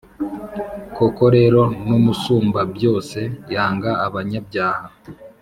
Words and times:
Koko 0.97 1.23
rero, 1.35 1.61
n’Umusumbabyose 1.87 3.19
yanga 3.53 3.91
abanyabyaha, 4.05 4.85